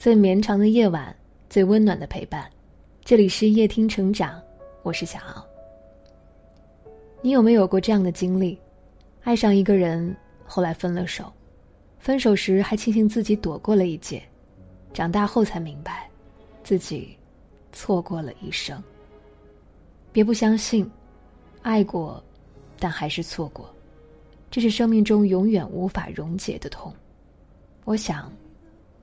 [0.00, 1.14] 最绵长的夜晚，
[1.50, 2.50] 最温暖的陪伴。
[3.04, 4.40] 这里是夜听成长，
[4.82, 5.46] 我是小奥。
[7.20, 8.58] 你有没有过这样的经历？
[9.24, 10.16] 爱上一个人，
[10.46, 11.30] 后来分了手，
[11.98, 14.22] 分手时还庆幸自己躲过了一劫，
[14.94, 16.08] 长大后才明白，
[16.64, 17.14] 自己
[17.70, 18.82] 错过了一生。
[20.12, 20.90] 别不相信，
[21.60, 22.24] 爱过，
[22.78, 23.68] 但还是错过。
[24.50, 26.90] 这是生命中永远无法溶解的痛。
[27.84, 28.32] 我想，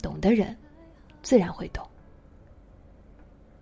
[0.00, 0.56] 懂的人
[1.24, 1.84] 自然会懂。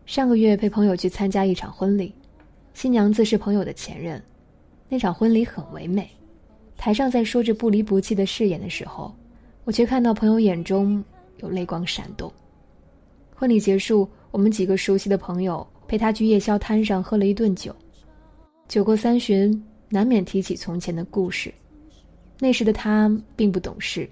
[0.04, 2.14] 上个月陪朋友去参加一场婚礼，
[2.74, 4.22] 新娘子是朋友的前任。
[4.88, 6.10] 那场婚礼很唯美，
[6.76, 9.14] 台上在说着不离不弃的誓言的时候，
[9.64, 11.02] 我却看到朋友眼中
[11.38, 12.30] 有泪光闪动。
[13.34, 17.74] 婚礼结束，我们几个熟悉的朋友陪他去夜宵摊上喝了一顿酒。
[18.68, 21.52] 酒过三巡，难免提起从前的故事。
[22.38, 24.08] 那时的他并不懂事，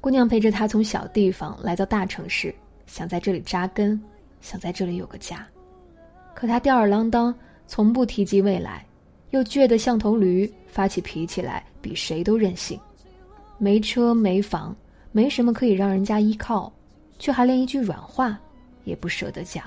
[0.00, 2.54] 姑娘陪着他从小地方来到大城市，
[2.86, 4.00] 想在这里扎根，
[4.40, 5.46] 想在这里有个家。
[6.34, 7.34] 可他吊儿郎当，
[7.66, 8.84] 从不提及未来，
[9.30, 12.78] 又倔得像头驴，发起脾气来比谁都任性。
[13.58, 14.74] 没车没房，
[15.12, 16.72] 没什么可以让人家依靠，
[17.18, 18.38] 却还连一句软话
[18.84, 19.64] 也不舍得讲。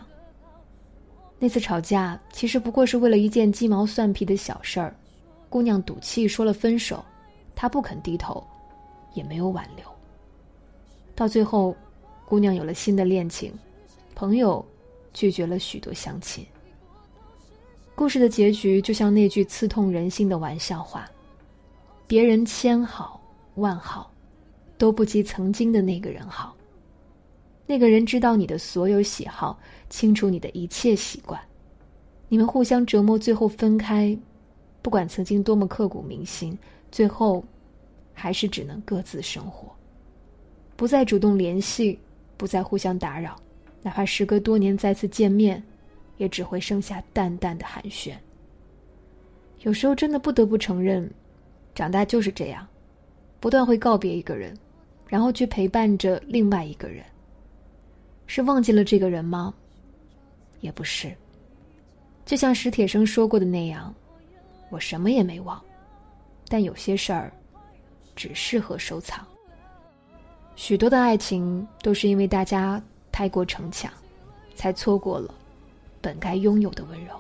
[1.40, 4.96] 那次吵架其实不过是为了一件鸡毛蒜皮的小事儿，
[5.50, 7.04] 姑娘赌气说了分手。
[7.60, 8.46] 他不肯低头，
[9.14, 9.84] 也没有挽留。
[11.16, 11.76] 到最后，
[12.30, 13.54] 姑娘有了新的恋情，
[14.14, 14.64] 朋友
[15.14, 16.46] 拒绝了许多相亲。
[17.96, 21.10] 故事的结局就像那句刺痛人心的玩笑话：
[22.06, 23.22] 别人千好
[23.56, 24.12] 万好，
[24.78, 26.54] 都不及曾经的那个人好。
[27.66, 29.58] 那个人知道你的所有喜好，
[29.90, 31.40] 清楚你的一切习惯，
[32.28, 34.16] 你们互相折磨，最后分开。
[34.82, 36.58] 不管曾经多么刻骨铭心。
[36.92, 37.42] 最后，
[38.14, 39.70] 还是只能各自生活，
[40.76, 41.98] 不再主动联系，
[42.38, 43.36] 不再互相打扰，
[43.82, 45.62] 哪怕时隔多年再次见面，
[46.18, 48.14] 也只会剩下淡淡的寒暄。
[49.62, 51.10] 有时候真的不得不承认，
[51.74, 52.66] 长大就是这样，
[53.40, 54.56] 不断会告别一个人，
[55.08, 57.04] 然后去陪伴着另外一个人。
[58.28, 59.54] 是忘记了这个人吗？
[60.60, 61.12] 也不是。
[62.26, 63.94] 就像史铁生说过的那样，
[64.70, 65.60] 我什么也没忘。
[66.50, 67.32] 但有些事儿，
[68.16, 69.26] 只适合收藏。
[70.58, 72.82] 许多的爱情都是因为大家
[73.12, 73.90] 太过逞强，
[74.56, 75.34] 才错过了
[76.02, 77.16] 本该拥有的温柔。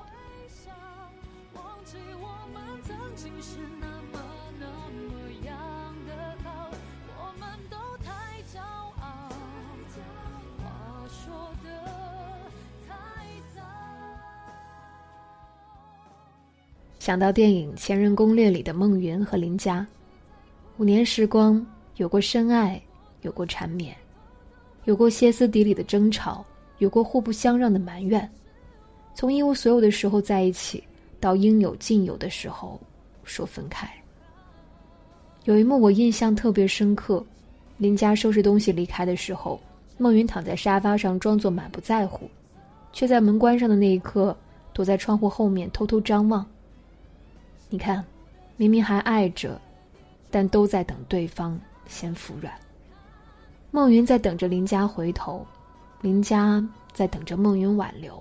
[16.99, 19.87] 想到电影《前任攻略》里的孟云和林佳，
[20.77, 21.65] 五年时光，
[21.95, 22.81] 有过深爱，
[23.27, 23.93] 有过缠绵，
[24.85, 26.45] 有过歇斯底里的争吵，
[26.77, 28.27] 有过互不相让的埋怨，
[29.13, 30.81] 从一无所有的时候在一起，
[31.19, 32.79] 到应有尽有的时候
[33.25, 33.85] 说分开。
[35.43, 37.23] 有一幕我印象特别深刻，
[37.77, 39.59] 林佳收拾东西离开的时候，
[39.97, 42.29] 孟云躺在沙发上装作满不在乎，
[42.93, 44.33] 却在门关上的那一刻，
[44.71, 46.45] 躲在窗户后面偷偷张望。
[47.69, 48.01] 你看，
[48.55, 49.59] 明明还爱着，
[50.31, 52.53] 但都在等对方先服软。
[53.77, 55.45] 孟云在等着林佳回头，
[56.01, 58.19] 林佳在等着孟云挽留。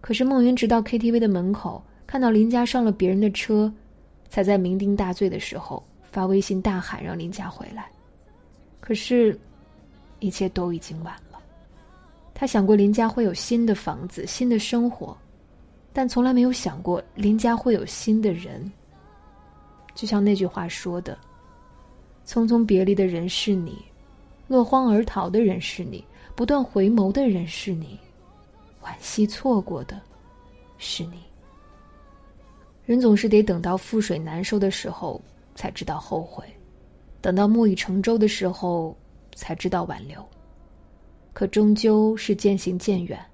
[0.00, 3.72] 可是孟云直到 KTV 的门口看到林佳上了别人的车，
[4.28, 5.80] 才在酩酊大醉的时候
[6.10, 7.88] 发微信大喊让林佳回来。
[8.80, 9.38] 可是，
[10.18, 11.38] 一切都已经晚了。
[12.34, 15.16] 他想过林佳会有新的房子、新的生活。
[15.92, 18.72] 但从来没有想过林家会有新的人。
[19.94, 21.16] 就像那句话说的
[22.26, 23.84] ：“匆匆别离的人是你，
[24.48, 26.04] 落荒而逃的人是你，
[26.34, 27.96] 不断回眸的人是你，
[28.82, 30.00] 惋惜错过的，
[30.78, 31.18] 是你。”
[32.84, 35.20] 人总是得等到覆水难收的时候
[35.54, 36.44] 才知道后悔，
[37.20, 38.96] 等到木已成舟的时候
[39.34, 40.26] 才知道挽留。
[41.34, 43.24] 可终究是渐行渐远。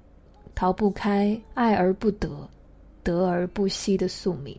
[0.57, 2.49] 逃不开爱而不得，
[3.03, 4.57] 得而不惜的宿命。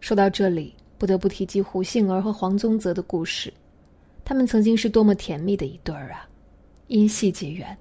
[0.00, 3.50] 说到这里，不得不提及胡杏儿和黄宗泽的故事。
[4.28, 6.28] 他们曾经是多么甜蜜的一对儿啊！
[6.88, 7.78] 因戏结缘，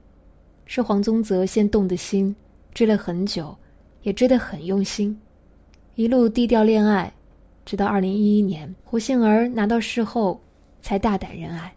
[0.68, 2.34] 是黄宗泽先动的心，
[2.72, 3.58] 追了很久，
[4.04, 5.20] 也追得很用心，
[5.96, 7.12] 一路低调恋爱，
[7.66, 10.40] 直到二零一一年，胡杏儿拿到事后，
[10.84, 11.74] 才大胆认爱，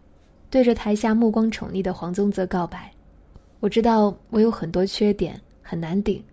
[0.51, 2.91] 对着台下目光宠溺的黄宗泽告白。
[3.61, 6.23] 我知道我有很多缺点很难顶，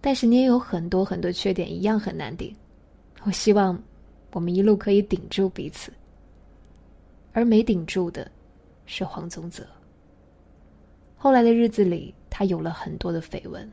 [0.00, 2.54] 但是你也有很多很多缺点一样很难顶。
[3.24, 3.76] 我希望
[4.32, 5.92] 我们一路可以顶住彼此，
[7.32, 8.30] 而没顶住的
[8.86, 9.66] 是黄宗泽。
[11.16, 13.70] 后来的日子里，他有了很多的绯闻，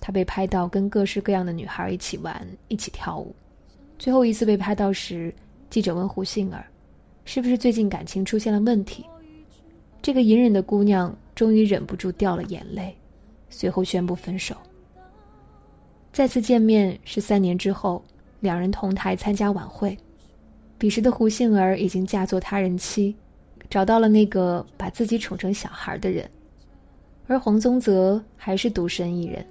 [0.00, 3.34] 他被拍到跟各式各样的女孩一起玩、一起跳舞。
[3.98, 5.34] 最后一次被拍到时，
[5.68, 6.64] 记者问胡杏儿
[7.24, 9.04] ：“是不是最近感情出现了问题？”
[10.02, 12.96] 这个隐忍的姑娘终于忍不住掉了眼泪，
[13.50, 14.56] 随后宣布分手。
[16.12, 18.02] 再次见面是三年之后，
[18.40, 19.96] 两人同台参加晚会。
[20.82, 23.14] 彼时的胡杏儿已经嫁作他人妻，
[23.70, 26.28] 找到了那个把自己宠成小孩的人，
[27.28, 29.46] 而黄宗泽还是独身一人，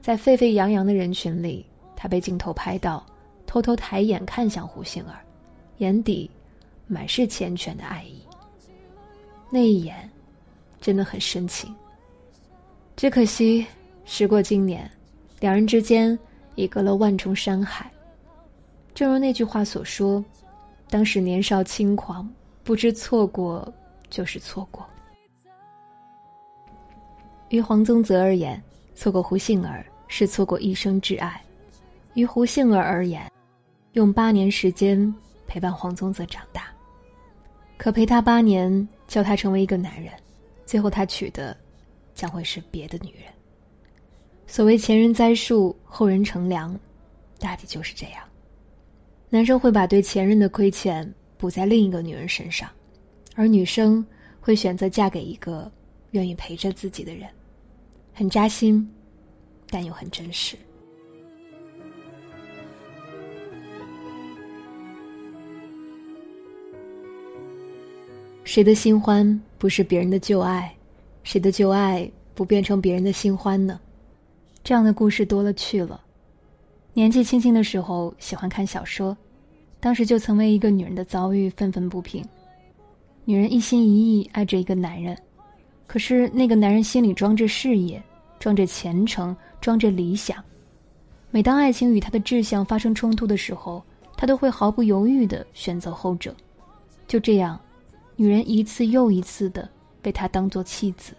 [0.00, 1.66] 在沸沸扬扬的人群里，
[1.96, 3.04] 他被镜头拍到，
[3.44, 5.18] 偷偷抬眼看向胡杏儿，
[5.78, 6.30] 眼底
[6.86, 8.22] 满是缱绻的爱意。
[9.50, 10.08] 那一眼，
[10.80, 11.74] 真的很深情。
[12.94, 13.66] 只可惜，
[14.04, 14.88] 时过今年，
[15.40, 16.16] 两人之间
[16.54, 17.90] 已隔了万重山海。
[18.94, 20.24] 正如那句话所说。
[20.90, 22.28] 当时年少轻狂，
[22.64, 23.70] 不知错过
[24.08, 24.86] 就是错过。
[27.50, 28.62] 于黄宗泽而言，
[28.94, 31.30] 错过胡杏儿是错过一生挚爱；
[32.14, 33.30] 于胡杏儿而言，
[33.92, 35.14] 用八年时间
[35.46, 36.68] 陪伴黄宗泽长大，
[37.76, 40.12] 可陪他八年，教他成为一个男人，
[40.66, 41.56] 最后他娶的
[42.14, 43.24] 将会是别的女人。
[44.46, 46.78] 所谓前人栽树，后人乘凉，
[47.38, 48.27] 大抵就是这样。
[49.30, 52.68] 男生会把对前任的亏欠补在另一个女人身上，
[53.34, 54.04] 而女生
[54.40, 55.70] 会选择嫁给一个
[56.12, 57.28] 愿意陪着自己的人，
[58.14, 58.90] 很扎心，
[59.68, 60.56] 但又很真实。
[68.44, 70.74] 谁的新欢不是别人的旧爱？
[71.22, 73.78] 谁的旧爱不变成别人的新欢呢？
[74.64, 76.02] 这样的故事多了去了。
[76.98, 79.16] 年纪轻轻的时候喜欢看小说，
[79.78, 82.24] 当时就曾为一个女人的遭遇愤愤不平。
[83.24, 85.16] 女人一心一意爱着一个男人，
[85.86, 88.02] 可是那个男人心里装着事业，
[88.40, 90.42] 装着前程，装着理想。
[91.30, 93.80] 每当爱情与他的志向发生冲突的时候，
[94.16, 96.34] 他都会毫不犹豫的选择后者。
[97.06, 97.60] 就这样，
[98.16, 99.68] 女人一次又一次的
[100.02, 101.14] 被他当做弃子。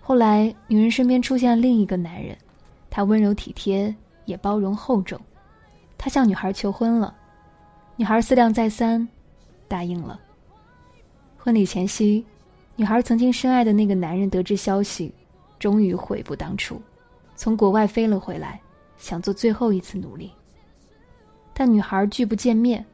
[0.00, 2.34] 后来，女人身边出现了另一个男人，
[2.88, 3.94] 他温柔体贴。
[4.24, 5.20] 也包容厚重，
[5.98, 7.14] 他向女孩求婚了，
[7.96, 9.06] 女孩思量再三，
[9.68, 10.20] 答应了。
[11.36, 12.24] 婚礼前夕，
[12.76, 15.12] 女孩曾经深爱的那个男人得知消息，
[15.58, 16.80] 终于悔不当初，
[17.34, 18.60] 从国外飞了回来，
[18.98, 20.30] 想做最后一次努力。
[21.52, 22.84] 但女孩拒不见面，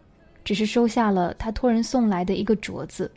[0.44, 3.10] 只是收下了他托人送来的一个镯子，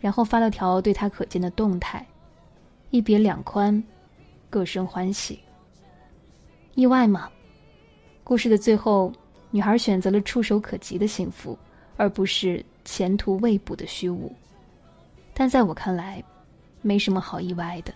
[0.00, 2.06] 然后发了条对他可见的动态：
[2.90, 3.82] 一别两宽，
[4.50, 5.38] 各生欢喜。
[6.74, 7.30] 意外吗？
[8.30, 9.12] 故事的最后，
[9.50, 11.58] 女孩选择了触手可及的幸福，
[11.96, 14.32] 而不是前途未卜的虚无。
[15.34, 16.22] 但在我看来，
[16.80, 17.92] 没什么好意外的。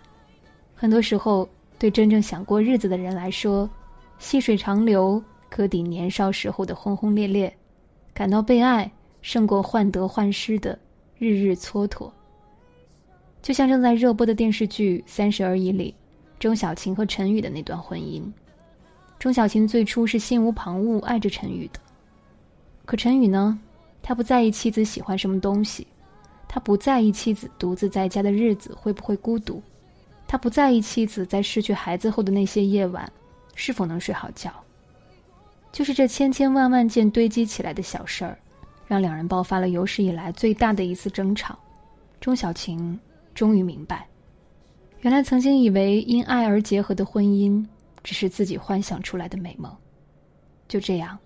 [0.75, 1.49] 很多时候，
[1.79, 3.71] 对真正想过日子的人来说，
[4.19, 7.57] 细水长流可抵年少时候的轰轰烈烈，
[8.13, 8.91] 感到被爱
[9.23, 10.77] 胜过患得患失的
[11.17, 12.11] 日日蹉跎。
[13.41, 15.95] 就像正在热播的电视剧《三十而已》里，
[16.41, 18.21] 钟小琴和陈宇的那段婚姻。
[19.25, 21.81] 钟小琴最初是心无旁骛爱着陈宇的，
[22.85, 23.59] 可陈宇呢，
[24.03, 25.87] 他不在意妻子喜欢什么东西，
[26.47, 29.62] 他不在意妻子独自在家的日子会不会孤独，
[30.29, 33.11] 他不在意妻子在失去孩子后的那些夜晚
[33.54, 34.52] 是否能睡好觉。
[35.73, 38.37] 就是这千千万万件堆积起来的小事儿，
[38.87, 41.59] 让两人爆发了有史以来最大的一次争吵。
[42.21, 43.00] 钟小琴
[43.35, 44.07] 终于明白，
[45.00, 47.66] 原来曾经以为因爱而结合的婚姻。
[48.04, 49.75] 只是自己幻想出来的美梦，
[50.68, 51.18] 就这样，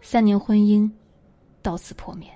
[0.00, 0.90] 三年婚姻
[1.60, 2.26] 到此破灭。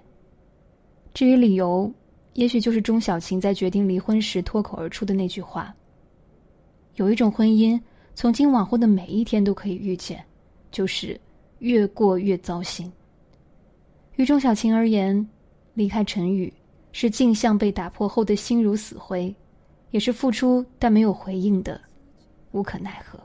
[1.14, 1.90] 至于理由，
[2.34, 5.74] 也许就是钟小琴在决定离婚时脱口而出的那句话
[6.96, 7.80] ：“有一种婚姻，
[8.14, 10.22] 从今往后的每一天都可以预见，
[10.70, 11.18] 就是
[11.60, 12.92] 越过越糟心。”
[14.16, 15.26] 于钟小琴而言，
[15.72, 16.52] 离开陈宇
[16.92, 19.34] 是镜像被打破后的心如死灰，
[19.90, 21.80] 也是付出但没有回应的
[22.52, 23.18] 无可奈何。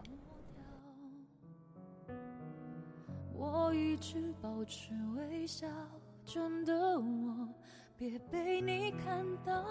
[4.61, 5.65] 保持微笑，
[6.23, 7.49] 真的我
[7.97, 9.65] 别被你看到。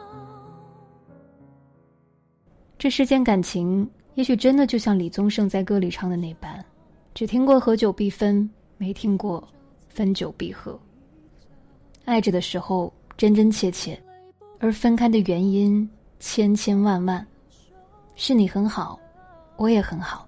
[2.76, 6.64] 这世间感情，也许真的就像李宗盛在歌里唱的那般，
[7.14, 9.48] 只听过合久必分，没听过
[9.88, 10.76] 分久必合。
[12.04, 13.96] 爱着的时候真真切切，
[14.58, 17.24] 而分开的原因千千万万。
[18.16, 18.98] 是你很好，
[19.56, 20.26] 我也很好，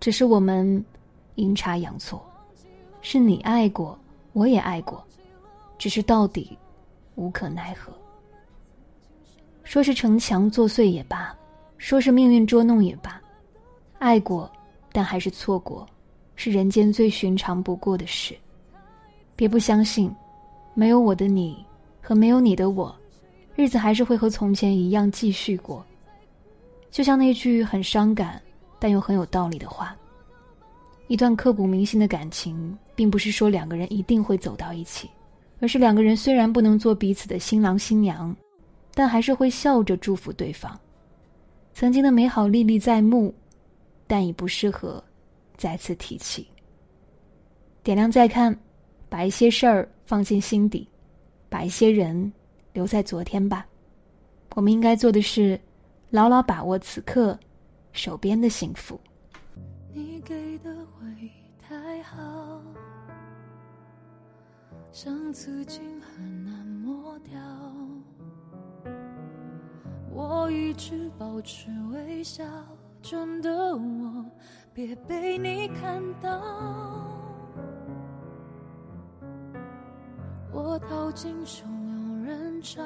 [0.00, 0.84] 只是我们
[1.36, 2.20] 阴差阳错。
[3.02, 3.98] 是你爱过，
[4.32, 5.04] 我也爱过，
[5.76, 6.56] 只是到底
[7.16, 7.92] 无可奈何。
[9.64, 11.36] 说是城墙作祟也罢，
[11.78, 13.20] 说是命运捉弄也罢，
[13.98, 14.50] 爱过，
[14.92, 15.86] 但还是错过，
[16.36, 18.34] 是人间最寻常不过的事。
[19.34, 20.14] 别不相信，
[20.72, 21.64] 没有我的你
[22.00, 22.94] 和没有你的我，
[23.56, 25.84] 日子还是会和从前一样继续过。
[26.90, 28.40] 就像那句很伤感
[28.78, 29.96] 但又很有道理的话：
[31.08, 35.10] 一段刻骨铭心的感情，并不是说两个人一定会走到一起，
[35.60, 38.34] 而是两个人虽然不能做彼此的新郎新娘，
[38.94, 40.78] 但还是会笑着祝福对方。
[41.74, 43.34] 曾经的美好历历在目，
[44.06, 45.02] 但已不适合
[45.56, 46.46] 再次提起。
[47.82, 48.56] 点亮再看，
[49.08, 50.88] 把一些事儿放进心底，
[51.48, 52.32] 把一些人
[52.72, 53.66] 留在昨天吧。
[54.54, 55.58] 我们应该做的是，
[56.10, 57.38] 牢牢把握此刻
[57.92, 59.00] 手边的幸福。
[59.94, 60.81] 你给的
[62.02, 62.60] 好，
[64.90, 67.40] 像刺青很难抹掉。
[70.10, 72.44] 我一直保持微笑，
[73.00, 74.24] 真的我
[74.74, 76.40] 别被你看到。
[80.52, 82.82] 我逃进汹涌人潮，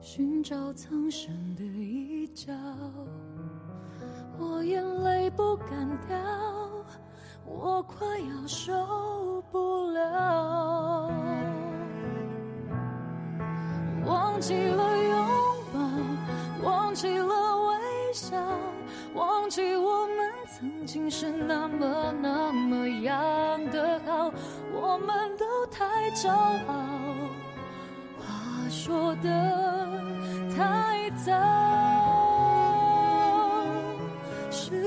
[0.00, 2.52] 寻找藏身的一角。
[4.42, 5.68] 我眼泪不敢
[6.08, 6.18] 掉，
[7.46, 11.08] 我快要受不了。
[14.04, 15.28] 忘记了拥
[15.72, 18.36] 抱，忘记了微笑，
[19.14, 24.32] 忘记我们曾经是那么那么样的好，
[24.72, 26.74] 我们都太骄傲，
[28.18, 29.88] 话说的
[30.56, 31.61] 太早。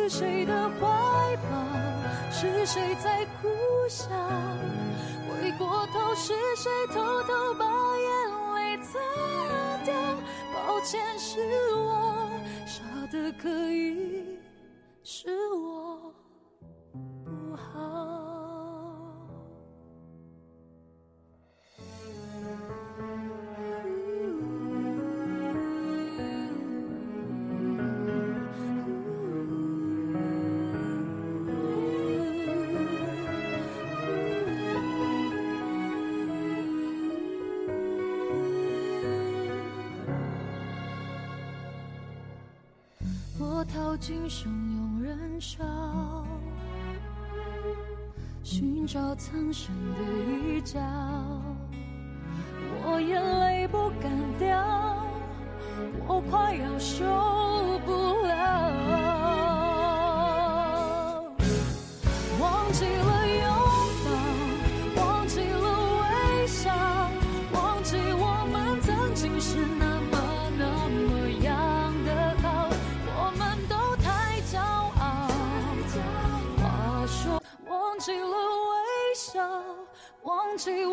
[0.07, 1.57] 是谁的怀抱？
[2.29, 3.49] 是谁在苦
[3.89, 4.07] 笑？
[5.27, 7.65] 回过头，是谁偷偷把
[7.97, 8.07] 眼
[8.53, 8.99] 泪擦
[9.83, 9.95] 掉？
[10.53, 11.39] 抱歉，是
[11.73, 12.29] 我
[12.67, 14.37] 傻的可以，
[15.01, 16.13] 是我
[44.05, 45.65] 心上永燃烧，
[48.43, 50.01] 寻找藏身的
[50.47, 50.79] 一角。
[52.83, 54.63] 我眼泪不敢掉，
[56.07, 57.03] 我快要受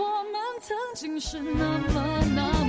[0.02, 2.61] 我们曾经是那么难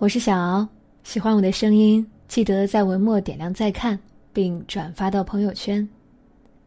[0.00, 0.66] 我是小敖，
[1.04, 3.98] 喜欢我的声音，记得在文末点亮再看，
[4.32, 5.86] 并转发到朋友圈。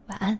[0.06, 0.38] 晚安。